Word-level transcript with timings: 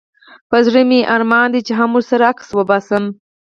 په 0.49 0.57
زړه 0.65 0.81
مي 0.89 0.99
ارمان 1.15 1.49
چي 1.67 1.71
زه 1.73 1.77
هم 1.79 1.89
ورسره 1.93 2.23
عکس 2.31 2.47
وباسم 2.53 3.03